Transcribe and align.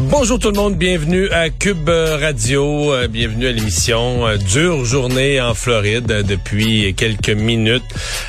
Bonjour 0.00 0.38
tout 0.38 0.50
le 0.50 0.56
monde, 0.56 0.76
bienvenue 0.76 1.28
à 1.30 1.50
Cube 1.50 1.88
Radio, 1.88 2.92
euh, 2.92 3.08
bienvenue 3.08 3.48
à 3.48 3.52
l'émission. 3.52 4.26
Euh, 4.26 4.36
dure 4.36 4.84
journée 4.84 5.40
en 5.40 5.54
Floride 5.54 6.10
euh, 6.10 6.22
depuis 6.22 6.94
quelques 6.94 7.30
minutes. 7.30 7.82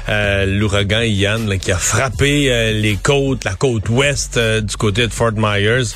L'ouragan 0.07 1.01
Ian 1.01 1.57
qui 1.61 1.71
a 1.71 1.77
frappé 1.77 2.73
les 2.73 2.95
côtes, 2.95 3.43
la 3.43 3.53
côte 3.53 3.87
ouest 3.89 4.39
du 4.39 4.75
côté 4.75 5.05
de 5.05 5.13
Fort 5.13 5.33
Myers. 5.35 5.93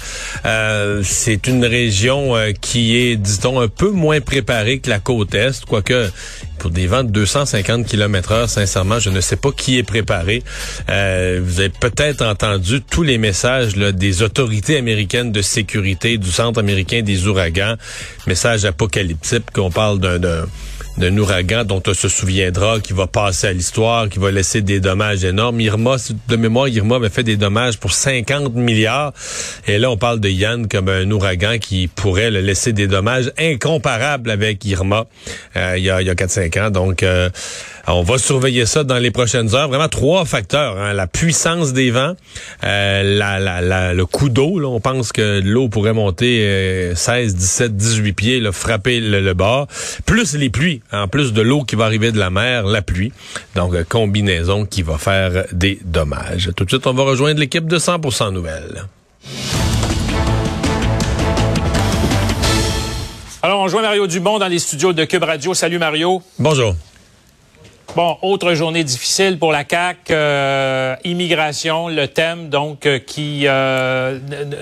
C'est 1.04 1.48
une 1.48 1.66
région 1.66 2.36
qui 2.62 2.96
est, 2.98 3.16
dit-on, 3.16 3.60
un 3.60 3.68
peu 3.68 3.90
moins 3.90 4.22
préparée 4.22 4.80
que 4.80 4.90
la 4.92 5.00
côte 5.00 5.34
est, 5.34 5.66
quoique 5.66 6.10
pour 6.64 6.72
des 6.72 6.88
vents 6.88 7.04
de 7.04 7.10
250 7.10 7.86
km 7.86 8.32
heure, 8.32 8.50
sincèrement, 8.50 8.98
je 8.98 9.10
ne 9.10 9.20
sais 9.20 9.36
pas 9.36 9.52
qui 9.52 9.78
est 9.78 9.84
préparé. 9.84 10.42
Euh, 10.90 11.42
vous 11.44 11.60
avez 11.60 11.68
peut-être 11.68 12.26
entendu 12.26 12.82
tous 12.82 13.04
les 13.04 13.18
messages 13.18 13.76
des 13.76 14.22
autorités 14.22 14.78
américaines 14.78 15.34
de 15.34 15.42
sécurité, 15.42 16.18
du 16.18 16.32
Centre 16.32 16.62
américain 16.62 17.02
des 17.02 17.28
ouragans, 17.28 17.76
messages 18.28 18.64
apocalyptiques 18.64 19.52
qu'on 19.52 19.72
parle 19.72 20.00
d'un 20.00 20.46
d'un 20.98 21.18
ouragan 21.18 21.64
dont 21.64 21.82
on 21.88 21.94
se 21.94 22.08
souviendra, 22.08 22.80
qui 22.80 22.94
va 22.94 23.08
passer 23.08 23.48
à 23.48 23.54
l'histoire, 23.54 24.10
qui 24.10 24.20
va 24.20 24.32
laisser 24.32 24.62
des 24.62 24.80
dommages 24.80 25.24
énormes. 25.24 25.60
Irma, 25.60 25.96
de 26.28 26.36
mémoire, 26.36 26.68
Irma 26.68 26.96
avait 26.96 27.10
fait 27.10 27.24
des 27.24 27.38
dommages 27.38 27.78
pour 27.78 27.94
50 27.94 28.54
milliards. 28.56 29.14
Et 29.68 29.78
là, 29.78 29.90
on 29.92 29.98
parle 29.98 30.20
de 30.20 30.30
Yann 30.30 30.68
comme 30.68 30.90
un 30.90 31.10
ouragan 31.10 31.58
qui 31.60 31.88
pourrait 31.88 32.32
le 32.32 32.42
laisser 32.42 32.74
des 32.74 32.88
dommages 32.88 33.32
incomparables 33.38 34.30
avec 34.30 34.64
Irma 34.66 35.06
euh, 35.56 35.76
il 35.78 35.84
y 35.84 35.90
a, 35.90 36.02
il 36.02 36.08
y 36.08 36.10
a 36.10 36.16
4-5 36.16 36.68
ans. 36.68 36.70
Donc, 36.72 37.04
euh, 37.04 37.30
on 37.88 38.04
va 38.04 38.18
surveiller 38.18 38.66
ça 38.66 38.84
dans 38.84 38.98
les 38.98 39.12
prochaines 39.12 39.54
heures. 39.56 39.68
Vraiment 39.68 39.90
trois 39.90 40.26
facteurs. 40.26 40.78
Hein. 40.78 40.94
La 40.94 41.08
puissance 41.08 41.74
des 41.74 41.92
vents, 41.92 42.14
euh, 42.64 43.04
la, 43.18 43.40
la, 43.40 43.94
le 43.94 44.06
coup 44.06 44.30
d'eau. 44.30 44.64
On 44.64 44.80
pense 44.80 45.12
que 45.12 45.42
l'eau 45.44 45.68
pourrait 45.68 45.94
monter 45.94 46.94
16, 46.96 47.36
17, 47.36 47.76
18 47.76 48.14
pieds, 48.14 48.40
là, 48.40 48.52
frapper 48.52 49.00
le, 49.00 49.34
bord. 49.34 49.68
Plus 50.06 50.36
les 50.36 50.50
pluies. 50.50 50.82
En 50.92 51.08
plus 51.08 51.34
de 51.34 51.42
l'eau 51.42 51.64
qui 51.64 51.76
va 51.76 51.86
arriver 51.86 52.12
de 52.12 52.20
la 52.20 52.30
mer, 52.30 52.66
la 52.66 52.82
pluie. 52.82 53.12
Donc, 53.56 53.74
euh, 53.74 53.84
combinaison 53.88 54.66
qui 54.66 54.82
va 54.82 54.98
faire 54.98 55.46
des 55.52 55.80
dommages. 55.84 56.52
Tout 56.56 56.66
de 56.66 56.70
suite, 56.70 56.88
on 56.88 56.94
va 56.94 57.04
rejoindre 57.04 57.40
l'équipe 57.40 57.68
de 57.68 57.78
100% 57.78 58.32
Nouvelles. 58.32 58.86
Alors, 63.42 63.60
on 63.60 63.68
joint 63.68 63.82
Mario 63.82 64.08
Dubon 64.08 64.40
dans 64.40 64.48
les 64.48 64.60
studios 64.60 64.94
de 64.94 65.04
Cube 65.04 65.24
Radio. 65.24 65.54
Salut 65.54 65.78
Mario. 65.78 66.22
Bonjour. 66.40 66.76
Bon, 67.96 68.18
autre 68.24 68.56
journée 68.56 68.84
difficile 68.84 69.38
pour 69.38 69.52
la 69.52 69.66
CAC, 69.66 70.10
euh, 70.10 70.96
immigration, 71.04 71.90
le 71.90 72.08
thème 72.08 72.50
donc 72.50 72.88
euh, 72.88 72.98
qui, 72.98 73.44
euh, 73.46 74.18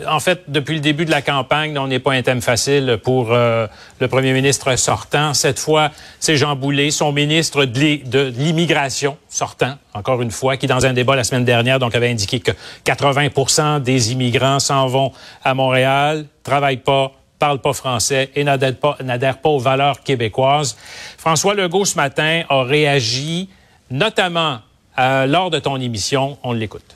en 0.05 0.19
fait, 0.19 0.41
depuis 0.49 0.75
le 0.75 0.81
début 0.81 1.05
de 1.05 1.11
la 1.11 1.21
campagne, 1.21 1.77
on 1.77 1.87
n'est 1.87 1.99
pas 1.99 2.11
un 2.11 2.23
thème 2.23 2.41
facile 2.41 2.99
pour 3.01 3.29
le 3.31 4.07
premier 4.09 4.33
ministre 4.33 4.75
sortant. 4.75 5.33
Cette 5.33 5.59
fois, 5.59 5.91
c'est 6.19 6.35
Jean 6.35 6.57
Boulet, 6.57 6.91
son 6.91 7.13
ministre 7.13 7.63
de 7.63 8.33
l'immigration 8.35 9.15
sortant, 9.29 9.75
encore 9.93 10.21
une 10.21 10.31
fois, 10.31 10.57
qui 10.57 10.67
dans 10.67 10.85
un 10.85 10.91
débat 10.91 11.15
la 11.15 11.23
semaine 11.23 11.45
dernière 11.45 11.79
donc 11.79 11.95
avait 11.95 12.09
indiqué 12.09 12.41
que 12.41 12.51
80% 12.85 13.79
des 13.79 14.11
immigrants 14.11 14.59
s'en 14.59 14.87
vont 14.87 15.13
à 15.45 15.53
Montréal, 15.53 16.25
travaillent 16.43 16.77
pas, 16.77 17.13
parle 17.41 17.59
pas 17.59 17.73
français 17.73 18.29
et 18.35 18.43
n'adhère 18.43 18.77
pas, 18.77 18.97
pas 18.99 19.49
aux 19.49 19.57
valeurs 19.59 20.03
québécoises. 20.03 20.77
François 21.17 21.55
Legault, 21.55 21.85
ce 21.85 21.95
matin, 21.95 22.43
a 22.49 22.63
réagi, 22.63 23.49
notamment 23.89 24.59
euh, 24.99 25.25
lors 25.25 25.49
de 25.49 25.57
ton 25.57 25.81
émission. 25.81 26.37
On 26.43 26.53
l'écoute. 26.53 26.95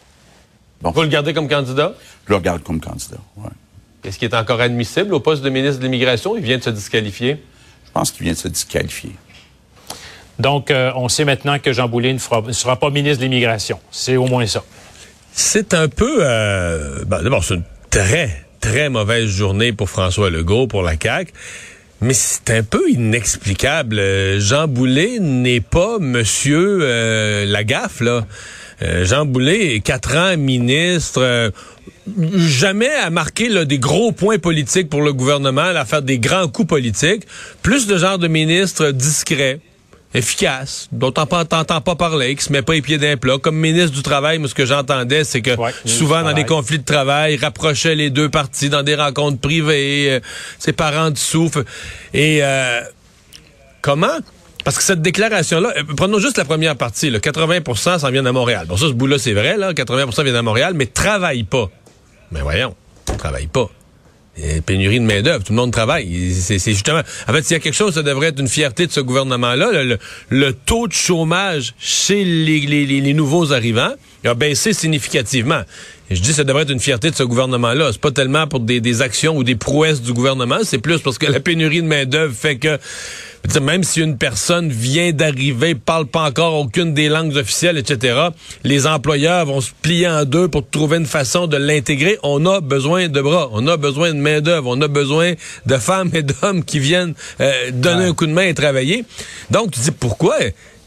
Bon. 0.82 0.92
Vous 0.92 1.02
le 1.02 1.08
gardez 1.08 1.34
comme 1.34 1.50
candidat? 1.50 1.94
Je 2.26 2.30
le 2.30 2.36
regarde 2.36 2.62
comme 2.62 2.80
candidat, 2.80 3.18
oui. 3.38 3.50
Est-ce 4.04 4.20
qu'il 4.20 4.30
est 4.30 4.36
encore 4.36 4.62
admissible 4.62 5.16
au 5.16 5.20
poste 5.20 5.42
de 5.42 5.50
ministre 5.50 5.80
de 5.80 5.86
l'Immigration? 5.86 6.38
Il 6.38 6.44
vient 6.44 6.60
de 6.60 6.64
se 6.64 6.70
disqualifier? 6.70 7.44
Je 7.88 7.92
pense 7.92 8.12
qu'il 8.12 8.24
vient 8.24 8.34
de 8.34 8.38
se 8.38 8.48
disqualifier. 8.48 9.16
Donc, 10.38 10.70
euh, 10.70 10.92
on 10.96 11.10
sait 11.10 11.26
maintenant 11.26 11.58
que 11.58 11.74
Jean 11.74 11.88
Boulet 11.88 12.14
ne, 12.14 12.20
sera 12.20 12.76
pas 12.80 12.92
ministre 12.92 13.18
de 13.18 13.24
l'Immigration. 13.24 13.80
C'est 13.90 14.16
au 14.16 14.28
moins 14.28 14.46
ça. 14.46 14.64
C'est 15.32 15.74
un 15.74 15.88
peu... 15.88 16.18
Euh, 16.20 17.04
ben, 17.06 17.24
D'abord, 17.24 17.44
c'est 17.44 17.56
une 17.56 17.64
très, 17.90 18.45
très 18.66 18.90
mauvaise 18.90 19.28
journée 19.28 19.74
pour 19.74 19.92
François 19.92 20.32
Legault, 20.32 20.66
pour 20.66 20.82
la 20.82 20.94
CAQ. 21.00 21.32
Mais 22.02 22.14
c'est 22.14 22.50
un 22.50 22.64
peu 22.64 22.90
inexplicable. 22.90 24.00
Euh, 24.00 24.40
Jean 24.40 24.68
Boulet 24.68 25.20
n'est 25.20 25.62
pas 25.62 26.00
Monsieur 26.00 26.80
euh, 26.82 27.46
Lagaffe. 27.46 28.02
Euh, 28.02 29.06
Jean 29.06 29.26
Boulet, 29.26 29.82
quatre 29.82 30.18
ans 30.18 30.36
ministre, 30.36 31.52
jamais 32.36 32.90
à 32.90 33.12
marquer 33.12 33.50
là, 33.50 33.66
des 33.66 33.78
gros 33.78 34.12
points 34.12 34.40
politiques 34.40 34.90
pour 34.90 35.04
le 35.04 35.14
gouvernement, 35.14 35.62
à 35.62 35.86
faire 35.86 36.02
des 36.02 36.18
grands 36.18 36.48
coups 36.48 36.68
politiques. 36.68 37.24
Plus 37.62 37.86
de 37.86 37.98
genre 38.00 38.18
de 38.18 38.28
ministre 38.28 38.90
discret 38.90 39.60
efficace, 40.16 40.88
dont 40.92 41.12
t'entends 41.12 41.82
pas 41.82 41.96
parler, 41.96 42.36
qui 42.36 42.44
se 42.44 42.52
met 42.52 42.62
pas 42.62 42.74
les 42.74 42.82
pieds 42.82 42.98
d'un 42.98 43.18
plat. 43.18 43.38
Comme 43.38 43.58
ministre 43.58 43.92
du 43.92 44.02
Travail, 44.02 44.40
moi, 44.40 44.48
ce 44.48 44.56
que 44.56 44.66
j'entendais, 44.66 45.24
c'est 45.24 45.42
que 45.42 45.52
souvent 45.86 46.24
dans 46.24 46.34
des 46.34 46.46
conflits 46.46 46.80
de 46.80 46.86
travail, 46.86 47.36
il 47.36 47.44
rapprochait 47.44 47.96
les 47.96 48.10
deux 48.10 48.30
parties 48.30 48.70
dans 48.70 48.82
des 48.82 48.96
rencontres 48.96 49.40
privées, 49.40 50.12
euh, 50.12 50.20
ses 50.58 50.74
parents 50.74 51.14
souffle. 51.16 51.64
Et 52.14 52.40
euh, 52.42 52.82
comment? 53.82 54.18
Parce 54.64 54.78
que 54.78 54.84
cette 54.84 55.02
déclaration-là, 55.02 55.74
euh, 55.78 55.84
prenons 55.96 56.20
juste 56.20 56.38
la 56.38 56.46
première 56.46 56.76
partie, 56.76 57.10
là, 57.10 57.20
80% 57.20 58.00
s'en 58.00 58.10
viennent 58.10 58.28
à 58.28 58.32
Montréal. 58.32 58.66
Bon, 58.68 58.78
ça, 58.78 58.88
ce 58.88 58.94
bout-là, 58.94 59.18
c'est 59.20 59.34
vrai, 59.34 59.58
là, 59.58 59.74
80% 59.74 60.24
viennent 60.24 60.36
à 60.36 60.42
Montréal, 60.42 60.74
mais 60.76 60.86
travaille 60.86 61.44
pas. 61.44 61.70
Mais 62.32 62.42
voyons, 62.42 62.76
travaille 63.18 63.48
pas 63.48 63.70
pénurie 64.66 65.00
de 65.00 65.06
main-d'œuvre, 65.06 65.44
tout 65.44 65.54
le 65.54 65.58
monde 65.58 65.72
travaille. 65.72 66.34
C'est 66.34 66.60
justement. 66.60 67.02
En 67.28 67.34
fait, 67.34 67.44
s'il 67.44 67.54
y 67.54 67.58
a 67.58 67.60
quelque 67.60 67.76
chose, 67.76 67.94
ça 67.94 68.04
devrait 68.04 68.28
être 68.28 68.40
une 68.40 68.48
fierté 68.48 68.88
de 68.88 68.92
ce 68.92 69.00
gouvernement-là. 69.00 69.98
Le, 70.30 70.54
taux 70.54 70.88
de 70.88 70.94
chômage 70.94 71.74
chez 71.80 72.24
les, 72.24 72.60
les, 72.60 73.14
nouveaux 73.14 73.54
arrivants 73.54 73.94
a 74.24 74.34
baissé 74.34 74.74
significativement. 74.74 75.62
Je 76.12 76.20
dis 76.20 76.34
ça 76.34 76.44
devrait 76.44 76.64
être 76.64 76.72
une 76.72 76.80
fierté 76.80 77.10
de 77.10 77.16
ce 77.16 77.24
gouvernement-là. 77.24 77.90
C'est 77.92 78.02
pas 78.02 78.12
tellement 78.12 78.48
pour 78.48 78.60
des, 78.60 78.82
des 78.82 79.02
actions 79.02 79.38
ou 79.38 79.44
des 79.44 79.56
prouesses 79.56 80.02
du 80.02 80.14
gouvernement, 80.14 80.60
c'est 80.64 80.78
plus 80.78 81.00
parce 81.00 81.18
que 81.18 81.26
la 81.26 81.40
pénurie 81.40 81.82
de 81.82 81.88
main-d'œuvre 81.88 82.34
fait 82.36 82.58
que 82.58 82.78
même 83.62 83.84
si 83.84 84.02
une 84.02 84.18
personne 84.18 84.70
vient 84.70 85.12
d'arriver, 85.12 85.76
parle 85.76 86.06
pas 86.06 86.28
encore 86.28 86.56
aucune 86.56 86.94
des 86.94 87.10
langues 87.10 87.36
officielles, 87.36 87.78
etc., 87.78 88.30
les 88.64 88.88
employeurs 88.88 89.46
vont 89.46 89.62
se 89.62 89.72
plier 89.82 90.08
en 90.08 90.26
deux 90.26 90.48
pour 90.48 90.68
trouver 90.70 90.98
une 90.98 91.06
façon 91.06 91.48
de 91.48 91.58
l'intégrer. 91.58 92.18
On 92.24 92.46
a 92.46 92.62
besoin 92.62 93.08
de 93.08 93.22
bras, 93.22 93.50
on 93.52 93.68
a 93.68 93.78
besoin 93.78 94.14
de 94.14 94.20
main 94.20 94.42
d'œuvre, 94.42 94.70
on 94.70 94.82
a 94.82 94.88
besoin 94.88 95.34
de 95.66 95.78
femmes 95.78 96.10
et 96.14 96.24
d'hommes 96.24 96.64
qui 96.64 96.80
viennent 96.80 97.14
euh, 97.42 97.72
donner 97.72 98.06
un 98.06 98.14
coup 98.14 98.26
de 98.26 98.34
main 98.34 98.44
et 98.44 98.54
travailler. 98.54 99.06
Donc 99.52 99.72
tu 99.72 99.80
dis 99.80 99.92
pourquoi? 99.92 100.36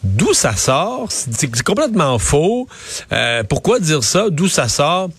D'où 0.03 0.33
ça 0.33 0.55
sort? 0.55 1.09
C'est 1.11 1.63
complètement 1.63 2.19
faux. 2.19 2.69
Euh, 3.13 3.43
pourquoi 3.43 3.81
dire 3.81 4.05
ça? 4.05 4.31
D'où 4.31 4.49
ça 4.49 4.69
sort? 4.69 5.11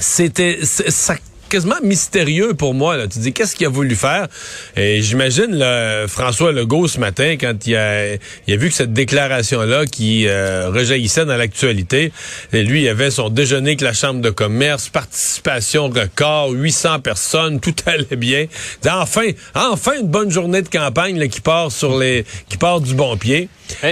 C'était 0.00 0.60
ça 0.62 1.14
quasiment 1.48 1.76
mystérieux 1.82 2.54
pour 2.54 2.74
moi. 2.74 2.96
Là. 2.96 3.06
Tu 3.08 3.18
dis, 3.18 3.32
qu'est-ce 3.32 3.56
qu'il 3.56 3.66
a 3.66 3.70
voulu 3.70 3.94
faire? 3.94 4.28
Et 4.76 5.02
j'imagine 5.02 5.58
François 6.06 6.52
Legault 6.52 6.88
ce 6.88 7.00
matin, 7.00 7.36
quand 7.40 7.66
il 7.66 7.76
a, 7.76 8.14
il 8.46 8.54
a 8.54 8.56
vu 8.56 8.68
que 8.68 8.74
cette 8.74 8.92
déclaration-là 8.92 9.86
qui 9.86 10.26
euh, 10.26 10.70
rejaillissait 10.70 11.24
dans 11.24 11.36
l'actualité, 11.36 12.12
lui, 12.52 12.82
il 12.82 12.88
avait 12.88 13.10
son 13.10 13.28
déjeuner 13.28 13.70
avec 13.70 13.80
la 13.80 13.92
Chambre 13.92 14.20
de 14.20 14.30
commerce, 14.30 14.88
participation 14.88 15.88
record, 15.88 16.50
800 16.50 17.00
personnes, 17.00 17.60
tout 17.60 17.74
allait 17.86 18.16
bien. 18.16 18.46
Enfin, 18.86 19.28
enfin 19.54 19.92
une 20.00 20.08
bonne 20.08 20.30
journée 20.30 20.62
de 20.62 20.68
campagne 20.68 21.18
là, 21.18 21.28
qui 21.28 21.40
part 21.40 21.72
sur 21.72 21.98
les, 21.98 22.24
qui 22.48 22.56
part 22.56 22.80
du 22.80 22.94
bon 22.94 23.16
pied. 23.16 23.48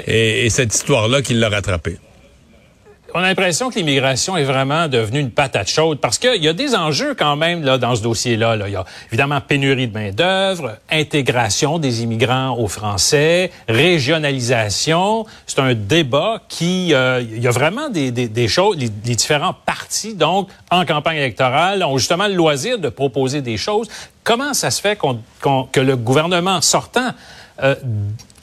Et, 0.07 0.47
et 0.47 0.51
cette 0.51 0.75
histoire-là 0.75 1.23
qui 1.23 1.35
l'a 1.35 1.49
rattrapé 1.49 1.99
on 3.17 3.21
a 3.21 3.29
l'impression 3.29 3.71
que 3.71 3.77
l'immigration 3.77 4.37
est 4.37 4.45
vraiment 4.45 4.89
devenue 4.89 5.21
une 5.21 5.31
patate 5.31 5.71
chaude 5.71 6.01
parce 6.01 6.19
qu'il 6.19 6.45
y 6.45 6.49
a 6.49 6.53
des 6.53 6.75
enjeux 6.75 7.15
quand 7.15 7.35
même 7.35 7.65
là, 7.65 7.79
dans 7.79 7.95
ce 7.95 8.03
dossier-là. 8.03 8.59
Il 8.67 8.73
y 8.73 8.77
a 8.77 8.85
évidemment 9.09 9.41
pénurie 9.41 9.89
de 9.89 9.95
main-d'œuvre, 9.95 10.77
intégration 10.91 11.79
des 11.79 12.03
immigrants 12.03 12.59
aux 12.59 12.69
Français, 12.69 13.51
régionalisation. 13.69 15.25
C'est 15.47 15.61
un 15.61 15.73
débat 15.73 16.43
qui. 16.47 16.93
Euh, 16.93 17.23
il 17.23 17.43
y 17.43 17.49
a 17.49 17.53
vraiment 17.53 17.89
des, 17.89 18.11
des, 18.11 18.49
choses. 18.49 18.77
Les, 18.77 18.91
différents 18.91 19.55
partis, 19.65 20.15
donc, 20.15 20.51
en 20.71 20.85
campagne 20.85 21.17
électorale, 21.17 21.83
ont 21.85 21.97
justement 21.97 22.27
le 22.27 22.35
loisir 22.35 22.79
de 22.79 22.91
proposer 22.91 23.41
des 23.41 23.57
choses. 23.57 23.89
Comment 24.25 24.53
ça 24.53 24.71
se 24.71 24.83
fait 24.83 24.97
qu'on, 24.97 25.23
que 25.73 25.81
le 25.81 25.97
gouvernement 25.97 26.61
sortant 26.61 27.13
euh, 27.63 27.77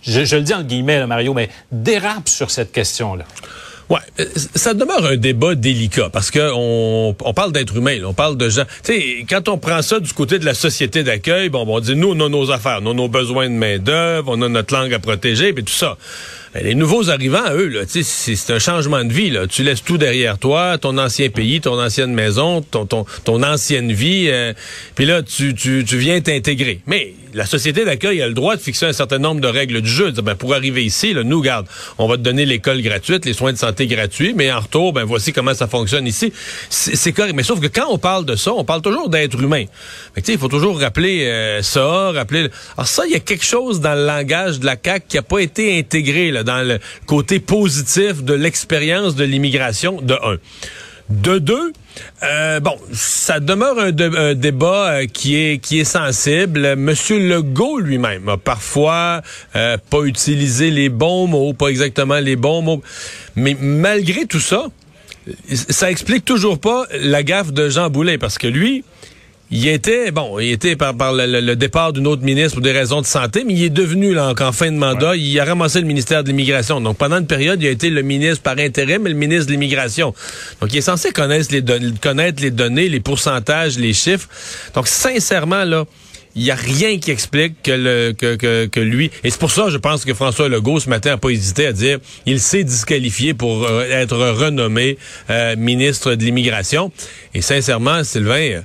je, 0.01 0.35
le 0.35 0.41
dis 0.41 0.53
en 0.55 0.63
guillemets, 0.63 1.05
Mario, 1.05 1.35
mais 1.35 1.49
dérape 1.71 2.27
sur 2.27 2.49
cette 2.49 2.71
question-là? 2.71 3.25
Ouais, 3.93 3.99
euh, 4.21 4.25
ça 4.55 4.73
demeure 4.73 5.05
un 5.05 5.17
débat 5.17 5.53
délicat 5.53 6.09
parce 6.11 6.31
que 6.31 6.51
on, 6.55 7.13
parle 7.35 7.51
d'être 7.51 7.77
humain, 7.77 7.99
on 8.03 8.15
parle 8.15 8.37
de 8.37 8.49
gens. 8.49 8.63
Tu 8.83 8.93
sais, 8.93 9.25
quand 9.29 9.47
on 9.49 9.59
prend 9.59 9.83
ça 9.83 9.99
du 9.99 10.11
côté 10.13 10.39
de 10.39 10.45
la 10.45 10.55
société 10.55 11.03
d'accueil, 11.03 11.49
bon, 11.49 11.63
on 11.67 11.79
dit 11.79 11.95
nous, 11.95 12.09
on 12.09 12.19
a 12.25 12.27
nos 12.27 12.49
affaires, 12.49 12.79
on 12.81 12.89
a 12.89 12.93
nos 12.95 13.07
besoins 13.07 13.47
de 13.47 13.53
main 13.53 13.77
d'œuvre, 13.77 14.33
on 14.35 14.41
a 14.41 14.49
notre 14.49 14.73
langue 14.73 14.95
à 14.95 14.99
protéger, 14.99 15.53
puis 15.53 15.63
tout 15.63 15.73
ça. 15.73 15.95
Ben, 16.53 16.63
les 16.63 16.75
nouveaux 16.75 17.09
arrivants, 17.09 17.51
eux, 17.53 17.67
là, 17.67 17.81
c'est 17.87 18.53
un 18.53 18.59
changement 18.59 19.03
de 19.03 19.11
vie. 19.11 19.31
Là. 19.31 19.47
Tu 19.47 19.63
laisses 19.63 19.83
tout 19.83 19.97
derrière 19.97 20.37
toi, 20.37 20.77
ton 20.77 20.99
ancien 20.99 21.29
pays, 21.29 21.61
ton 21.61 21.81
ancienne 21.81 22.13
maison, 22.13 22.61
ton, 22.61 22.85
ton, 22.85 23.05
ton 23.23 23.41
ancienne 23.41 23.91
vie. 23.91 24.27
Euh, 24.29 24.53
puis 24.93 25.05
là, 25.05 25.23
tu, 25.23 25.55
tu, 25.55 25.83
tu 25.83 25.97
viens 25.97 26.21
t'intégrer. 26.21 26.81
Mais 26.85 27.15
la 27.33 27.45
société 27.45 27.85
d'accueil 27.85 28.21
a 28.21 28.27
le 28.27 28.33
droit 28.33 28.55
de 28.55 28.61
fixer 28.61 28.85
un 28.85 28.93
certain 28.93 29.17
nombre 29.17 29.41
de 29.41 29.47
règles 29.47 29.81
du 29.81 29.89
jeu. 29.89 30.11
ben, 30.11 30.35
pour 30.35 30.53
arriver 30.53 30.83
ici, 30.83 31.13
là, 31.13 31.23
nous, 31.23 31.41
garde, 31.41 31.65
on 31.97 32.07
va 32.07 32.17
te 32.17 32.21
donner 32.21 32.45
l'école 32.45 32.81
gratuite, 32.81 33.25
les 33.25 33.33
soins 33.33 33.53
de 33.53 33.57
santé 33.57 33.87
gratuits, 33.87 34.33
mais 34.35 34.51
en 34.51 34.59
retour, 34.59 34.93
ben 34.93 35.03
voici 35.03 35.33
comment 35.33 35.53
ça 35.53 35.67
fonctionne 35.67 36.05
ici. 36.05 36.31
C'est 36.69 37.11
correct. 37.11 37.33
Mais 37.35 37.43
sauf 37.43 37.59
que 37.59 37.67
quand 37.67 37.87
on 37.89 37.97
parle 37.97 38.25
de 38.25 38.35
ça, 38.35 38.53
on 38.53 38.63
parle 38.63 38.81
toujours 38.81 39.09
d'être 39.09 39.41
humain. 39.41 39.65
Il 40.27 40.37
faut 40.37 40.47
toujours 40.47 40.79
rappeler 40.79 41.25
euh, 41.25 41.61
ça, 41.61 42.11
rappeler... 42.11 42.49
Alors 42.77 42.87
ça, 42.87 43.05
il 43.05 43.11
y 43.11 43.15
a 43.15 43.19
quelque 43.19 43.45
chose 43.45 43.81
dans 43.81 43.95
le 43.95 44.05
langage 44.05 44.59
de 44.59 44.65
la 44.65 44.75
CAQ 44.81 45.05
qui 45.07 45.17
a 45.17 45.23
pas 45.23 45.39
été 45.39 45.77
intégré 45.79 46.31
là, 46.31 46.42
dans 46.43 46.67
le 46.67 46.79
côté 47.05 47.39
positif 47.39 48.23
de 48.23 48.33
l'expérience 48.33 49.15
de 49.15 49.23
l'immigration, 49.23 50.01
de 50.01 50.13
un. 50.13 50.37
De 51.09 51.37
deux, 51.37 51.73
euh, 52.23 52.59
bon, 52.61 52.77
ça 52.93 53.39
demeure 53.39 53.77
un, 53.77 53.91
débat 54.33 54.93
euh, 54.93 55.05
qui 55.05 55.35
est 55.35 55.57
qui 55.59 55.79
est 55.79 55.83
sensible. 55.83 56.75
Monsieur 56.75 57.19
Legault 57.19 57.79
lui-même 57.79 58.29
a 58.29 58.37
parfois 58.37 59.21
euh, 59.55 59.77
pas 59.89 60.03
utilisé 60.03 60.71
les 60.71 60.89
bons 60.89 61.27
mots, 61.27 61.53
pas 61.53 61.67
exactement 61.67 62.19
les 62.19 62.35
bons 62.35 62.61
mots, 62.61 62.81
mais 63.35 63.55
malgré 63.59 64.25
tout 64.25 64.39
ça, 64.39 64.67
ça 65.69 65.91
explique 65.91 66.25
toujours 66.25 66.59
pas 66.59 66.85
la 66.93 67.21
gaffe 67.23 67.51
de 67.51 67.69
Jean 67.69 67.89
Boulet 67.89 68.17
parce 68.17 68.37
que 68.37 68.47
lui, 68.47 68.83
il 69.55 69.67
était, 69.67 70.09
bon, 70.09 70.39
il 70.39 70.51
était 70.51 70.75
par, 70.75 70.97
par 70.97 71.13
le, 71.13 71.53
départ 71.55 71.93
d'une 71.93 72.07
autre 72.07 72.23
ministre 72.23 72.53
pour 72.53 72.63
des 72.63 72.71
raisons 72.71 73.01
de 73.01 73.05
santé, 73.05 73.43
mais 73.45 73.53
il 73.53 73.63
est 73.63 73.69
devenu, 73.69 74.11
là, 74.11 74.33
en, 74.35 74.51
fin 74.51 74.71
de 74.71 74.77
mandat, 74.77 75.15
il 75.15 75.39
a 75.39 75.45
ramassé 75.45 75.79
le 75.79 75.85
ministère 75.85 76.23
de 76.23 76.29
l'Immigration. 76.29 76.81
Donc, 76.81 76.97
pendant 76.97 77.19
une 77.19 77.27
période, 77.27 77.61
il 77.61 77.67
a 77.67 77.69
été 77.69 77.91
le 77.91 78.01
ministre 78.01 78.41
par 78.41 78.57
intérim, 78.57 79.03
mais 79.03 79.11
le 79.11 79.15
ministre 79.15 79.45
de 79.45 79.51
l'Immigration. 79.51 80.15
Donc, 80.59 80.73
il 80.73 80.77
est 80.77 80.81
censé 80.81 81.11
connaître 81.11 81.49
les, 81.51 81.63
connaître 82.01 82.41
les 82.41 82.49
données, 82.49 82.89
les 82.89 82.99
pourcentages, 82.99 83.77
les 83.77 83.93
chiffres. 83.93 84.27
Donc, 84.73 84.87
sincèrement, 84.87 85.65
là, 85.65 85.85
il 86.35 86.41
n'y 86.41 86.49
a 86.49 86.55
rien 86.55 86.97
qui 86.97 87.11
explique 87.11 87.61
que, 87.61 87.71
le, 87.71 88.13
que, 88.17 88.35
que, 88.35 88.65
que 88.65 88.79
lui... 88.79 89.11
Et 89.23 89.29
c'est 89.29 89.39
pour 89.39 89.51
ça, 89.51 89.69
je 89.69 89.77
pense 89.77 90.03
que 90.03 90.15
François 90.15 90.49
Legault, 90.49 90.79
ce 90.79 90.89
matin, 90.89 91.11
n'a 91.11 91.17
pas 91.17 91.29
hésité 91.29 91.67
à 91.67 91.73
dire 91.73 91.99
il 92.25 92.39
s'est 92.39 92.63
disqualifié 92.63 93.35
pour 93.35 93.67
euh, 93.67 93.83
être 93.83 94.17
renommé 94.17 94.97
euh, 95.29 95.55
ministre 95.57 96.15
de 96.15 96.25
l'Immigration. 96.25 96.91
Et 97.35 97.43
sincèrement, 97.43 98.03
Sylvain 98.03 98.63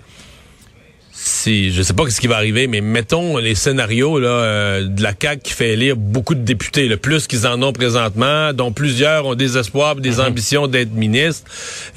si 1.29 1.73
je 1.73 1.83
sais 1.83 1.93
pas 1.93 2.09
ce 2.09 2.21
qui 2.21 2.27
va 2.27 2.37
arriver, 2.37 2.67
mais 2.67 2.81
mettons 2.81 3.37
les 3.37 3.55
scénarios 3.55 4.19
là, 4.19 4.29
euh, 4.29 4.89
de 4.89 5.03
la 5.03 5.13
CAQ 5.21 5.43
qui 5.43 5.53
fait 5.53 5.71
élire 5.71 5.97
beaucoup 5.97 6.35
de 6.35 6.43
députés, 6.43 6.89
le 6.89 6.97
plus 6.97 7.27
qu'ils 7.27 7.47
en 7.47 7.63
ont 7.63 7.73
présentement, 7.73 8.53
dont 8.53 8.73
plusieurs 8.73 9.27
ont 9.27 9.35
des 9.35 9.57
espoirs, 9.59 9.97
des 9.97 10.17
mhm. 10.17 10.21
ambitions 10.21 10.67
d'être 10.67 10.93
ministres. 10.93 11.49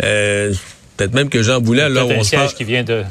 Euh, 0.04 0.54
peut-être 0.98 1.14
même 1.14 1.30
que 1.30 1.42
Jean 1.42 1.62
Boulet, 1.62 1.90
là, 1.90 2.06
on 2.06 2.24
se 2.24 2.36
parle... 2.36 2.54
qui 2.54 2.64
vient 2.64 2.84
de 2.84 3.04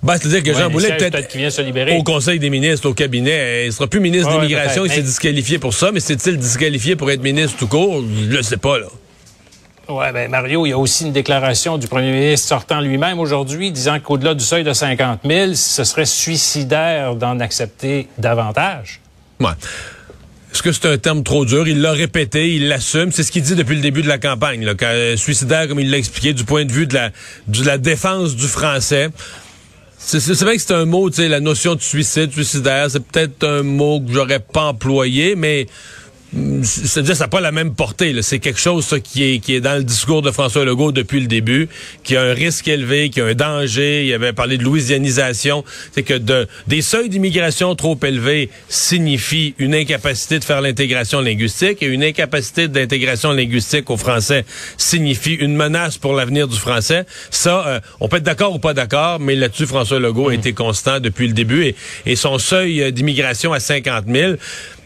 ben, 0.00 0.16
c'est-à-dire 0.16 0.44
que 0.44 0.56
Jean 0.56 0.70
Boulet, 0.70 0.96
peut-être 0.96 1.96
au 1.98 2.04
Conseil 2.04 2.38
des 2.38 2.50
ministres, 2.50 2.88
au 2.88 2.94
cabinet, 2.94 3.66
il 3.66 3.72
sera 3.72 3.88
plus 3.88 3.98
ministre 3.98 4.28
de 4.28 4.34
l'immigration, 4.36 4.84
il 4.84 4.92
s'est 4.92 5.02
disqualifié 5.02 5.58
pour 5.58 5.74
ça, 5.74 5.90
mais 5.92 6.00
c'est-il 6.00 6.38
disqualifié 6.38 6.94
pour 6.94 7.10
être 7.10 7.22
ministre 7.22 7.56
tout 7.58 7.66
court? 7.66 8.04
Je 8.30 8.36
ne 8.36 8.42
sais 8.42 8.58
pas, 8.58 8.78
là. 8.78 8.86
Oui, 9.90 10.04
ben 10.12 10.30
Mario, 10.30 10.66
il 10.66 10.70
y 10.70 10.72
a 10.74 10.78
aussi 10.78 11.06
une 11.06 11.12
déclaration 11.12 11.78
du 11.78 11.88
premier 11.88 12.12
ministre 12.12 12.46
sortant 12.46 12.82
lui-même 12.82 13.18
aujourd'hui 13.18 13.72
disant 13.72 13.98
qu'au-delà 14.00 14.34
du 14.34 14.44
seuil 14.44 14.62
de 14.62 14.74
50 14.74 15.20
000, 15.24 15.54
ce 15.54 15.82
serait 15.82 16.04
suicidaire 16.04 17.14
d'en 17.14 17.40
accepter 17.40 18.06
davantage. 18.18 19.00
Ouais. 19.40 19.52
Est-ce 20.52 20.62
que 20.62 20.72
c'est 20.72 20.86
un 20.86 20.98
terme 20.98 21.22
trop 21.22 21.46
dur? 21.46 21.66
Il 21.68 21.80
l'a 21.80 21.92
répété, 21.92 22.54
il 22.54 22.68
l'assume. 22.68 23.12
C'est 23.12 23.22
ce 23.22 23.32
qu'il 23.32 23.42
dit 23.42 23.54
depuis 23.54 23.76
le 23.76 23.80
début 23.80 24.02
de 24.02 24.08
la 24.08 24.18
campagne. 24.18 24.62
Là, 24.62 24.74
euh, 24.82 25.16
suicidaire, 25.16 25.68
comme 25.68 25.80
il 25.80 25.90
l'a 25.90 25.96
expliqué, 25.96 26.34
du 26.34 26.44
point 26.44 26.66
de 26.66 26.72
vue 26.72 26.86
de 26.86 26.92
la, 26.92 27.10
de 27.46 27.64
la 27.64 27.78
défense 27.78 28.36
du 28.36 28.46
français. 28.46 29.08
C'est 29.96 30.42
vrai 30.42 30.56
que 30.56 30.62
c'est 30.62 30.74
un 30.74 30.84
mot, 30.84 31.08
tu 31.08 31.16
sais, 31.16 31.28
la 31.28 31.40
notion 31.40 31.74
de 31.74 31.80
suicide, 31.80 32.30
suicidaire, 32.32 32.90
c'est 32.90 33.04
peut-être 33.04 33.42
un 33.42 33.62
mot 33.62 34.00
que 34.00 34.12
j'aurais 34.12 34.38
pas 34.38 34.66
employé, 34.66 35.34
mais 35.34 35.66
c'est-à-dire 36.62 37.16
ça 37.16 37.24
n'a 37.24 37.28
pas 37.28 37.40
la 37.40 37.52
même 37.52 37.74
portée. 37.74 38.14
C'est 38.20 38.38
quelque 38.38 38.60
chose 38.60 38.84
ça, 38.84 39.00
qui, 39.00 39.24
est, 39.24 39.38
qui 39.38 39.54
est 39.54 39.60
dans 39.60 39.76
le 39.76 39.84
discours 39.84 40.20
de 40.20 40.30
François 40.30 40.64
Legault 40.64 40.92
depuis 40.92 41.20
le 41.20 41.26
début, 41.26 41.68
qui 42.04 42.16
a 42.16 42.22
un 42.22 42.34
risque 42.34 42.68
élevé, 42.68 43.08
qui 43.08 43.20
a 43.20 43.24
un 43.24 43.34
danger. 43.34 44.04
Il 44.04 44.12
avait 44.12 44.34
parlé 44.34 44.58
de 44.58 44.64
louisianisation. 44.64 45.64
C'est 45.92 46.02
que 46.02 46.14
de, 46.14 46.46
des 46.66 46.82
seuils 46.82 47.08
d'immigration 47.08 47.74
trop 47.74 47.98
élevés 48.02 48.50
signifient 48.68 49.54
une 49.58 49.74
incapacité 49.74 50.38
de 50.38 50.44
faire 50.44 50.60
l'intégration 50.60 51.20
linguistique 51.22 51.82
et 51.82 51.86
une 51.86 52.04
incapacité 52.04 52.68
d'intégration 52.68 53.32
linguistique 53.32 53.88
au 53.88 53.96
français 53.96 54.44
signifie 54.76 55.34
une 55.34 55.56
menace 55.56 55.96
pour 55.96 56.12
l'avenir 56.14 56.46
du 56.46 56.56
français. 56.56 57.06
Ça, 57.30 57.66
euh, 57.66 57.80
on 58.00 58.08
peut 58.08 58.18
être 58.18 58.22
d'accord 58.22 58.54
ou 58.54 58.58
pas 58.58 58.74
d'accord, 58.74 59.18
mais 59.18 59.34
là-dessus, 59.34 59.66
François 59.66 59.98
Legault 59.98 60.28
a 60.28 60.32
mm. 60.32 60.38
été 60.38 60.52
constant 60.52 61.00
depuis 61.00 61.26
le 61.26 61.32
début 61.32 61.64
et, 61.64 61.76
et 62.04 62.16
son 62.16 62.38
seuil 62.38 62.82
euh, 62.82 62.90
d'immigration 62.90 63.54
à 63.54 63.60
50 63.60 64.04
000 64.06 64.34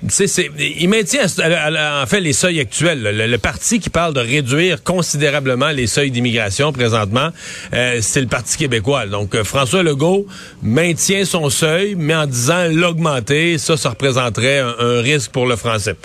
c'est, 0.08 0.50
il 0.58 0.88
maintient 0.88 1.28
en 1.40 2.06
fait 2.06 2.20
les 2.20 2.32
seuils 2.32 2.60
actuels. 2.60 3.02
Le, 3.02 3.38
parti 3.38 3.80
qui 3.80 3.90
parle 3.90 4.14
de 4.14 4.20
réduire 4.20 4.82
considérablement 4.82 5.70
les 5.70 5.86
seuils 5.86 6.10
d'immigration 6.10 6.72
présentement, 6.72 7.30
euh, 7.72 7.98
c'est 8.00 8.20
le 8.20 8.26
Parti 8.26 8.56
québécois. 8.56 9.06
Donc 9.06 9.34
euh, 9.34 9.44
François 9.44 9.82
Legault 9.82 10.26
maintient 10.62 11.24
son 11.24 11.50
seuil, 11.50 11.94
mais 11.96 12.14
en 12.14 12.26
disant 12.26 12.68
l'augmenter, 12.70 13.58
ça, 13.58 13.76
ça 13.76 13.90
représenterait 13.90 14.60
un, 14.60 15.00
risque 15.00 15.30
pour 15.30 15.46
le 15.46 15.56
français. 15.56 15.96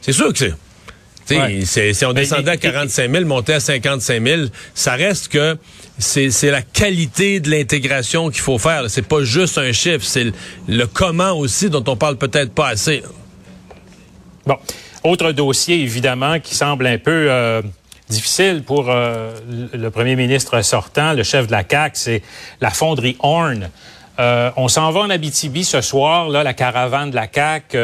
C'est 0.00 0.12
sûr 0.12 0.32
que 0.32 0.38
c'est. 1.26 1.92
si 1.92 2.04
on 2.06 2.12
descendait 2.14 2.52
à 2.52 2.56
45 2.56 3.10
000, 3.10 3.24
montait 3.26 3.54
à 3.54 3.60
55 3.60 4.26
000, 4.26 4.42
ça 4.74 4.94
reste 4.94 5.28
que 5.28 5.56
c'est 5.98 6.50
la 6.50 6.62
qualité 6.62 7.40
de 7.40 7.50
l'intégration 7.50 8.30
qu'il 8.30 8.40
faut 8.40 8.58
faire. 8.58 8.84
C'est 8.88 9.06
pas 9.06 9.24
juste 9.24 9.58
un 9.58 9.72
chiffre, 9.72 10.04
c'est 10.04 10.24
le, 10.24 10.32
le, 10.68 10.86
comment 10.86 11.32
aussi 11.32 11.68
dont 11.68 11.84
on 11.86 11.96
parle 11.96 12.16
peut-être 12.16 12.52
pas 12.52 12.68
assez. 12.68 13.02
Bon. 14.48 14.56
Autre 15.04 15.32
dossier, 15.32 15.82
évidemment, 15.82 16.40
qui 16.40 16.54
semble 16.54 16.86
un 16.86 16.96
peu 16.96 17.26
euh, 17.30 17.60
difficile 18.08 18.62
pour 18.64 18.86
euh, 18.88 19.34
le 19.74 19.90
premier 19.90 20.16
ministre 20.16 20.62
sortant, 20.62 21.12
le 21.12 21.22
chef 21.22 21.48
de 21.48 21.52
la 21.52 21.64
CAQ, 21.68 21.90
c'est 21.92 22.22
la 22.62 22.70
fonderie 22.70 23.18
Horn. 23.20 23.68
Euh, 24.18 24.50
on 24.56 24.68
s'en 24.68 24.90
va 24.90 25.00
en 25.00 25.10
Abitibi 25.10 25.64
ce 25.64 25.82
soir, 25.82 26.30
là, 26.30 26.42
la 26.42 26.54
caravane 26.54 27.10
de 27.10 27.14
la 27.14 27.28
CAQ. 27.30 27.76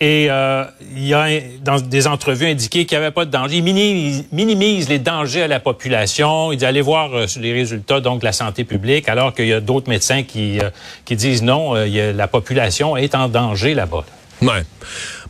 et 0.00 0.24
il 0.24 1.06
y 1.06 1.14
a 1.14 1.28
dans 1.62 1.80
des 1.80 2.08
entrevues 2.08 2.48
indiqué 2.48 2.84
qu'il 2.84 2.98
n'y 2.98 3.04
avait 3.04 3.14
pas 3.14 3.24
de 3.24 3.30
danger. 3.30 3.58
Il 3.58 4.26
minimise, 4.32 4.88
les 4.88 4.98
dangers 4.98 5.42
à 5.42 5.48
la 5.48 5.60
population. 5.60 6.50
Il 6.50 6.58
dit 6.58 6.80
voir 6.80 7.10
les 7.38 7.52
résultats 7.52 8.00
donc 8.00 8.22
de 8.22 8.24
la 8.24 8.32
santé 8.32 8.64
publique, 8.64 9.08
alors 9.08 9.32
qu'il 9.32 9.46
y 9.46 9.52
a 9.52 9.60
d'autres 9.60 9.88
médecins 9.88 10.24
qui, 10.24 10.58
qui 11.04 11.14
disent 11.14 11.44
non, 11.44 11.74
la 11.74 12.26
population 12.26 12.96
est 12.96 13.14
en 13.14 13.28
danger 13.28 13.74
là-bas. 13.74 14.04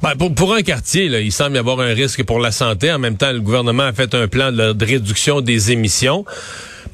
Ben, 0.02 0.14
pour, 0.18 0.34
pour, 0.34 0.54
un 0.54 0.62
quartier, 0.62 1.04
il 1.04 1.32
semble 1.32 1.56
y 1.56 1.58
avoir 1.58 1.80
un 1.80 1.94
risque 1.94 2.24
pour 2.24 2.40
la 2.40 2.50
santé. 2.50 2.90
En 2.92 2.98
même 2.98 3.16
temps, 3.16 3.32
le 3.32 3.40
gouvernement 3.40 3.84
a 3.84 3.92
fait 3.92 4.14
un 4.14 4.26
plan 4.26 4.50
de, 4.50 4.84
réduction 4.84 5.40
des 5.40 5.70
émissions. 5.70 6.24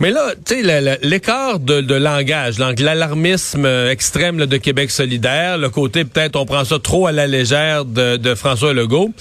Mais 0.00 0.10
là, 0.10 0.32
tu 0.44 0.62
sais, 0.62 0.98
l'écart 1.02 1.58
de, 1.58 1.80
de, 1.80 1.94
langage, 1.94 2.58
l'alarmisme 2.58 3.64
euh, 3.64 3.90
extrême 3.90 4.36
de 4.46 4.56
Québec 4.56 4.92
solidaire, 4.92 5.58
le 5.58 5.70
côté 5.70 6.04
peut-être 6.04 6.36
on 6.36 6.46
prend 6.46 6.64
ça 6.64 6.78
trop 6.78 7.08
à 7.08 7.12
la 7.12 7.26
légère 7.26 7.84
de 7.84 8.34
François 8.36 8.72
Legault. 8.72 9.12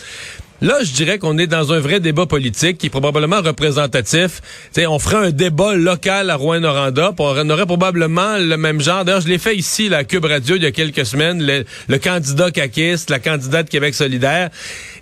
Là, 0.60 0.80
je 0.82 0.92
dirais 0.92 1.20
qu'on 1.20 1.38
est 1.38 1.46
dans 1.46 1.72
un 1.72 1.80
vrai 1.80 2.00
débat 2.00 2.26
politique 2.26 2.80
qui 2.80 2.88
est 2.88 2.90
probablement 2.90 3.42
représentatif. 3.42 4.42
On 4.76 4.98
ferait 4.98 5.28
un 5.28 5.32
débat 5.32 5.76
local 5.76 6.32
à 6.32 6.36
Rouen-Noranda, 6.36 7.14
on 7.20 7.50
aurait 7.52 7.68
probablement 7.68 8.38
le 8.38 8.58
même 8.58 8.82
genre. 8.82 9.06
D'ailleurs, 9.06 9.22
je 9.22 9.28
l'ai 9.28 9.38
fait 9.38 9.56
ici, 9.56 9.88
la 9.88 10.04
Cube 10.04 10.26
Radio, 10.26 10.56
il 10.56 10.64
y 10.64 10.66
a 10.66 10.72
quelques 10.72 11.06
semaines, 11.06 11.46
le, 11.88 11.98
candidat 12.00 12.50
caquiste, 12.50 13.12
la 13.12 13.20
candidate 13.20 13.70
Québec 13.70 13.94
solidaire. 13.94 14.50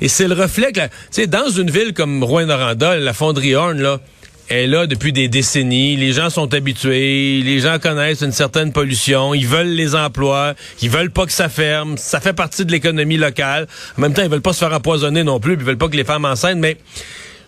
Et 0.02 0.10
c'est 0.10 0.28
le 0.28 0.36
reflet 0.36 0.74
que, 0.74 1.26
dans 1.26 1.50
une 1.50 1.72
ville 1.72 1.94
comme 1.94 2.22
Rouen-Noranda, 2.22 2.98
la 2.98 3.14
fonderie 3.14 3.56
Horn, 3.56 3.82
là, 3.82 4.02
est 4.50 4.68
là 4.68 4.88
depuis 4.88 5.12
des 5.12 5.28
décennies. 5.28 5.96
Les 5.96 6.14
gens 6.14 6.30
sont 6.30 6.54
habitués, 6.54 7.42
les 7.44 7.60
gens 7.60 7.80
connaissent 7.80 8.22
une 8.22 8.32
certaine 8.32 8.72
pollution, 8.72 9.34
ils 9.34 9.48
veulent 9.48 9.74
les 9.74 9.96
emplois, 9.96 10.54
ils 10.82 10.90
veulent 10.90 11.12
pas 11.12 11.25
que 11.25 11.32
ça 11.32 11.50
ferme. 11.50 11.98
Ça 11.98 12.20
fait 12.20 12.34
partie 12.34 12.66
de 12.66 12.72
l'économie 12.72 13.18
locale. 13.18 13.68
En 13.98 14.02
même 14.02 14.14
temps, 14.14 14.24
ils 14.24 14.30
veulent 14.30 14.42
pas 14.42 14.54
se 14.54 14.60
faire 14.60 14.74
empoisonner 14.74 15.24
non 15.24 15.40
plus, 15.40 15.56
puis 15.56 15.64
ils 15.64 15.68
veulent 15.68 15.78
pas 15.78 15.90
que 15.90 15.98
les 15.98 16.04
femmes 16.04 16.25
enceintes. 16.25 16.60
Mais 16.60 16.78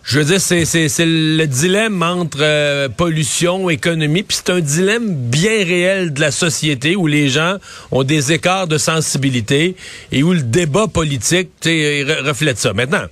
je 0.04 0.18
veux 0.18 0.24
dire, 0.24 0.40
c'est, 0.40 0.64
c'est, 0.64 1.04
le 1.06 1.44
dilemme 1.46 2.02
entre 2.02 2.38
euh, 2.40 2.88
pollution, 2.88 3.68
économie, 3.68 4.22
puis 4.22 4.38
c'est 4.38 4.52
un 4.52 4.60
dilemme 4.60 5.14
bien 5.14 5.64
réel 5.64 6.14
de 6.14 6.20
la 6.20 6.30
société 6.30 6.96
où 6.96 7.06
les 7.06 7.28
gens 7.28 7.56
ont 7.90 8.04
des 8.04 8.32
écarts 8.32 8.66
de 8.66 8.78
sensibilité 8.78 9.76
et 10.10 10.22
où 10.22 10.32
le 10.32 10.42
débat 10.42 10.86
politique 10.86 11.50
reflète 11.64 12.58
ça. 12.58 12.72
Maintenant, 12.72 13.04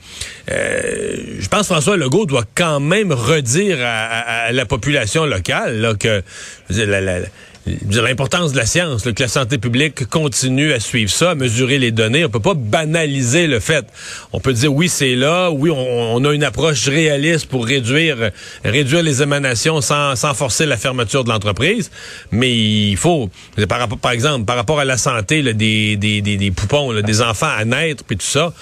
euh, 0.50 1.16
je 1.38 1.48
pense 1.48 1.60
que 1.60 1.66
François 1.66 1.96
Legault 1.96 2.26
doit 2.26 2.46
quand 2.54 2.80
même 2.80 3.12
redire 3.12 3.78
à, 3.82 4.52
la 4.52 4.64
population 4.64 5.26
locale 5.26 5.80
là, 5.80 5.94
que 5.94 6.22
la, 6.70 7.00
la, 7.00 7.18
l'importance 7.66 8.52
de 8.52 8.56
la 8.56 8.66
science, 8.66 9.02
que 9.02 9.22
la 9.22 9.28
santé 9.28 9.58
publique 9.58 10.06
continue 10.08 10.72
à 10.72 10.80
suivre 10.80 11.10
ça, 11.10 11.32
à 11.32 11.34
mesurer 11.34 11.78
les 11.78 11.90
données. 11.90 12.24
On 12.24 12.28
peut 12.28 12.40
pas 12.40 12.54
banaliser 12.54 13.46
le 13.46 13.60
fait. 13.60 13.86
On 14.32 14.40
peut 14.40 14.52
dire 14.52 14.72
oui, 14.72 14.88
c'est 14.88 15.14
là, 15.14 15.50
oui, 15.50 15.70
on, 15.70 16.24
a 16.24 16.32
une 16.32 16.44
approche 16.44 16.88
réaliste 16.88 17.46
pour 17.46 17.66
réduire 17.66 18.30
réduire 18.64 19.02
les 19.02 19.22
émanations 19.22 19.80
sans, 19.80 20.16
sans 20.16 20.34
forcer 20.34 20.66
la 20.66 20.76
fermeture 20.76 21.24
de 21.24 21.30
l'entreprise, 21.30 21.90
mais 22.30 22.52
il 22.54 22.96
faut, 22.96 23.30
par, 23.68 23.88
par 23.88 24.12
exemple, 24.12 24.44
par 24.44 24.56
rapport 24.56 24.80
à 24.80 24.84
la 24.84 24.96
santé 24.96 25.42
des, 25.42 25.96
des, 25.96 26.20
des, 26.20 26.36
des, 26.36 26.50
poupons, 26.50 26.92
des 27.00 27.22
enfants 27.22 27.50
à 27.56 27.64
naître, 27.64 28.04
puis 28.04 28.16
tout 28.16 28.26
ça, 28.26 28.52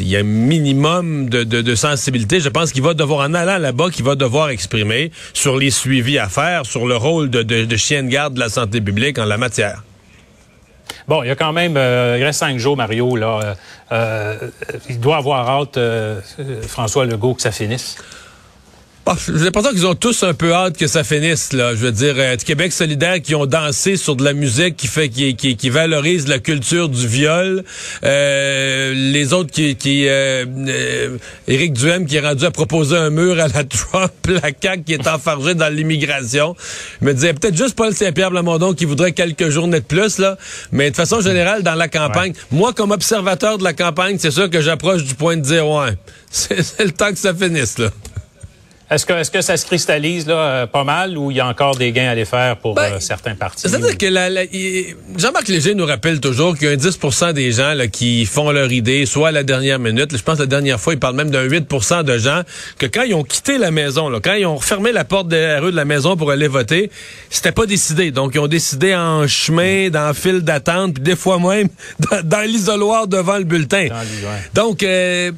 il 0.00 0.08
y 0.08 0.16
a 0.16 0.20
un 0.20 0.22
minimum 0.22 1.28
de, 1.28 1.44
de, 1.44 1.74
sensibilité. 1.74 2.40
Je 2.40 2.48
pense 2.48 2.72
qu'il 2.72 2.82
va 2.82 2.94
devoir, 2.94 3.28
en 3.28 3.34
allant 3.34 3.58
là-bas, 3.58 3.90
qu'il 3.90 4.04
va 4.04 4.14
devoir 4.14 4.50
exprimer 4.50 5.10
sur 5.32 5.56
les 5.56 5.70
suivis 5.70 6.18
à 6.18 6.28
faire, 6.28 6.66
sur 6.66 6.86
le 6.86 6.96
rôle 6.96 7.30
de, 7.30 7.42
de, 7.42 7.76
chien 7.76 8.02
de 8.02 8.08
garde 8.08 8.34
de 8.34 8.40
la 8.40 8.48
santé 8.48 8.80
publique 8.80 9.18
en 9.18 9.24
la 9.24 9.38
matière. 9.38 9.82
Bon, 11.06 11.22
il 11.22 11.28
y 11.28 11.30
a 11.30 11.36
quand 11.36 11.52
même, 11.52 11.76
euh, 11.76 12.16
il 12.18 12.24
reste 12.24 12.40
cinq 12.40 12.58
jours, 12.58 12.76
Mario. 12.76 13.16
Là, 13.16 13.40
euh, 13.42 13.54
euh 13.92 14.50
il 14.88 15.00
doit 15.00 15.16
avoir 15.16 15.48
hâte, 15.48 15.78
François 16.66 17.06
Legault, 17.06 17.34
que 17.34 17.42
ça 17.42 17.50
finisse. 17.50 17.96
Oh, 19.10 19.14
J'ai 19.26 19.44
l'impression 19.44 19.70
qu'ils 19.70 19.86
ont 19.86 19.94
tous 19.94 20.22
un 20.22 20.34
peu 20.34 20.52
hâte 20.52 20.76
que 20.76 20.86
ça 20.86 21.02
finisse. 21.02 21.54
Là. 21.54 21.70
Je 21.70 21.78
veux 21.78 21.92
dire, 21.92 22.12
euh, 22.18 22.36
Québec 22.36 22.72
solidaire 22.72 23.22
qui 23.22 23.34
ont 23.34 23.46
dansé 23.46 23.96
sur 23.96 24.16
de 24.16 24.22
la 24.22 24.34
musique 24.34 24.76
qui 24.76 24.86
fait 24.86 25.08
qui, 25.08 25.34
qui, 25.34 25.56
qui 25.56 25.70
valorise 25.70 26.28
la 26.28 26.40
culture 26.40 26.90
du 26.90 27.06
viol. 27.06 27.64
Euh, 28.04 28.92
les 28.92 29.32
autres 29.32 29.50
qui... 29.50 29.76
qui 29.76 30.06
euh, 30.06 30.44
euh, 30.46 31.16
Éric 31.46 31.72
Duhem 31.72 32.04
qui 32.04 32.16
est 32.16 32.20
rendu 32.20 32.44
à 32.44 32.50
proposer 32.50 32.98
un 32.98 33.08
mur 33.08 33.40
à 33.40 33.48
la 33.48 33.64
Trump, 33.64 34.12
la 34.26 34.50
CAQ 34.60 34.82
qui 34.84 34.92
est 34.92 35.08
enfargée 35.08 35.54
dans 35.54 35.74
l'immigration. 35.74 36.54
Je 37.00 37.06
me 37.06 37.14
disais 37.14 37.32
peut-être 37.32 37.56
juste 37.56 37.76
Paul 37.76 37.94
Saint-Pierre 37.94 38.30
Blamondon 38.30 38.74
qui 38.74 38.84
voudrait 38.84 39.12
quelques 39.12 39.48
journées 39.48 39.80
de 39.80 39.86
plus. 39.86 40.18
là. 40.18 40.36
Mais 40.70 40.90
de 40.90 40.96
façon 40.96 41.22
générale, 41.22 41.62
dans 41.62 41.76
la 41.76 41.88
campagne, 41.88 42.34
moi, 42.50 42.74
comme 42.74 42.90
observateur 42.90 43.56
de 43.56 43.64
la 43.64 43.72
campagne, 43.72 44.18
c'est 44.18 44.32
sûr 44.32 44.50
que 44.50 44.60
j'approche 44.60 45.04
du 45.04 45.14
point 45.14 45.38
de 45.38 45.42
dire, 45.42 45.66
ouais, 45.66 45.94
c'est 46.30 46.84
le 46.84 46.92
temps 46.92 47.10
que 47.10 47.18
ça 47.18 47.32
finisse. 47.32 47.78
là. 47.78 47.88
Est-ce 48.90 49.04
que, 49.04 49.12
est-ce 49.12 49.30
que 49.30 49.42
ça 49.42 49.56
se 49.58 49.66
cristallise 49.66 50.26
là, 50.26 50.34
euh, 50.34 50.66
pas 50.66 50.82
mal 50.82 51.18
ou 51.18 51.30
il 51.30 51.36
y 51.36 51.40
a 51.40 51.46
encore 51.46 51.76
des 51.76 51.92
gains 51.92 52.08
à 52.08 52.12
aller 52.12 52.24
faire 52.24 52.56
pour 52.56 52.74
ben, 52.74 52.94
euh, 52.94 53.00
certains 53.00 53.34
partis? 53.34 53.68
C'est-à-dire 53.68 53.98
que 53.98 54.06
la, 54.06 54.30
Jean-Marc 55.16 55.48
Léger 55.48 55.74
nous 55.74 55.84
rappelle 55.84 56.20
toujours 56.20 56.56
qu'il 56.56 56.68
y 56.68 56.70
a 56.70 56.72
un 56.72 56.76
10% 56.76 57.34
des 57.34 57.52
gens 57.52 57.74
là, 57.74 57.86
qui 57.86 58.24
font 58.24 58.50
leur 58.50 58.72
idée 58.72 59.04
soit 59.04 59.28
à 59.28 59.32
la 59.32 59.42
dernière 59.42 59.78
minute. 59.78 60.16
Je 60.16 60.22
pense 60.22 60.36
que 60.36 60.42
la 60.42 60.46
dernière 60.46 60.80
fois, 60.80 60.94
il 60.94 60.98
parle 60.98 61.16
même 61.16 61.30
d'un 61.30 61.46
8% 61.46 62.02
de 62.02 62.16
gens 62.16 62.42
que 62.78 62.86
quand 62.86 63.02
ils 63.02 63.14
ont 63.14 63.24
quitté 63.24 63.58
la 63.58 63.70
maison, 63.70 64.08
là, 64.08 64.20
quand 64.22 64.32
ils 64.32 64.46
ont 64.46 64.56
refermé 64.56 64.90
la 64.92 65.04
porte 65.04 65.28
de 65.28 65.36
la 65.36 65.60
rue 65.60 65.70
de 65.70 65.76
la 65.76 65.84
maison 65.84 66.16
pour 66.16 66.30
aller 66.30 66.48
voter, 66.48 66.90
c'était 67.28 67.52
pas 67.52 67.66
décidé. 67.66 68.10
Donc, 68.10 68.32
ils 68.36 68.40
ont 68.40 68.48
décidé 68.48 68.94
en 68.94 69.26
chemin, 69.28 69.90
dans 69.90 70.08
le 70.08 70.14
fil 70.14 70.40
d'attente, 70.40 70.94
puis 70.94 71.02
des 71.02 71.16
fois 71.16 71.38
même 71.38 71.68
dans, 72.24 72.40
l'isoloir 72.40 73.06
devant 73.06 73.36
le 73.36 73.44
bulletin. 73.44 73.88
Donc, 74.54 74.82
euh, 74.82 75.30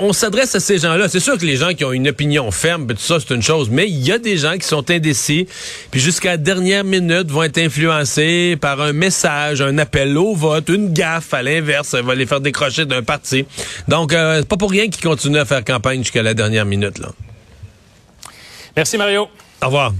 on 0.00 0.12
s'adresse 0.12 0.56
à 0.56 0.60
ces 0.60 0.78
gens-là. 0.78 1.08
C'est 1.08 1.20
sûr 1.20 1.38
que 1.38 1.46
les 1.46 1.56
gens 1.56 1.72
qui 1.72 1.84
ont 1.84 1.92
une 1.92 2.08
opinion 2.08 2.50
ferme, 2.64 2.86
tout 2.86 2.96
ça, 2.96 3.18
c'est 3.20 3.34
une 3.34 3.42
chose. 3.42 3.68
Mais 3.70 3.86
il 3.86 4.00
y 4.06 4.10
a 4.10 4.18
des 4.18 4.38
gens 4.38 4.56
qui 4.56 4.66
sont 4.66 4.90
indécis, 4.90 5.46
puis 5.90 6.00
jusqu'à 6.00 6.30
la 6.30 6.36
dernière 6.38 6.82
minute 6.82 7.30
vont 7.30 7.42
être 7.42 7.58
influencés 7.58 8.56
par 8.58 8.80
un 8.80 8.94
message, 8.94 9.60
un 9.60 9.76
appel 9.76 10.16
au 10.16 10.34
vote, 10.34 10.70
une 10.70 10.90
gaffe 10.94 11.34
à 11.34 11.42
l'inverse, 11.42 11.88
ça 11.88 12.00
va 12.00 12.14
les 12.14 12.24
faire 12.24 12.40
décrocher 12.40 12.86
d'un 12.86 13.02
parti. 13.02 13.44
Donc, 13.86 14.14
euh, 14.14 14.38
c'est 14.38 14.48
pas 14.48 14.56
pour 14.56 14.70
rien 14.70 14.88
qu'ils 14.88 15.04
continuent 15.04 15.40
à 15.40 15.44
faire 15.44 15.62
campagne 15.62 15.98
jusqu'à 15.98 16.22
la 16.22 16.32
dernière 16.32 16.64
minute. 16.64 16.98
Là. 16.98 17.08
Merci, 18.74 18.96
Mario. 18.96 19.28
Au 19.62 19.66
revoir. 19.66 19.92